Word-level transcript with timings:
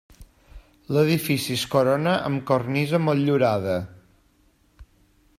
L'edifici 0.95 1.57
es 1.59 1.65
corona 1.75 2.13
amb 2.29 2.41
cornisa 2.51 3.01
motllurada. 3.09 3.77